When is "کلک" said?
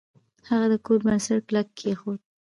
1.47-1.67